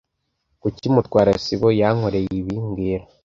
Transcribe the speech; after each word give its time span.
Kuki 0.61 0.85
Mutwara 0.93 1.31
sibo 1.43 1.67
yankorera 1.81 2.27
ibi 2.39 2.55
mbwira 2.65 3.05